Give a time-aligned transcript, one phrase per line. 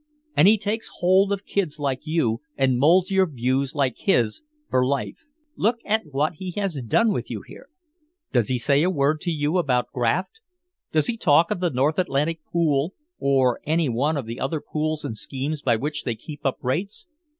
[0.35, 4.83] And he takes hold of kids like you and molds your views like his for
[4.83, 5.27] life.
[5.55, 7.67] Look at what he has done with you here.
[8.33, 10.41] Does he say a word to you about Graft?
[10.91, 15.05] Does he talk of the North Atlantic Pool or any one of the other pools
[15.05, 17.05] and schemes by which they keep up rates?